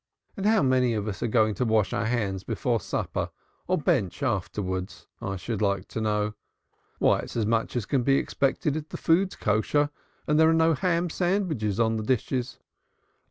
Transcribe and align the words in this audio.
And 0.35 0.47
how 0.47 0.63
many 0.63 0.95
of 0.95 1.07
us 1.07 1.21
are 1.21 1.27
going 1.27 1.53
to 1.53 1.63
wash 1.63 1.93
our 1.93 2.07
hands 2.07 2.43
before 2.43 2.79
supper 2.81 3.29
or 3.67 3.77
bensh 3.77 4.23
afterwards, 4.23 5.05
I 5.21 5.35
should 5.35 5.61
like 5.61 5.87
to 5.89 6.01
know. 6.01 6.33
Why, 6.97 7.19
it's 7.19 7.35
as 7.37 7.45
much 7.45 7.75
as 7.75 7.85
can 7.85 8.01
be 8.01 8.15
expected 8.15 8.75
if 8.75 8.89
the 8.89 8.97
food's 8.97 9.35
kosher, 9.35 9.91
and 10.25 10.39
there's 10.39 10.55
no 10.55 10.73
ham 10.73 11.11
sandwiches 11.11 11.79
on 11.79 11.97
the 11.97 12.03
dishes. 12.03 12.57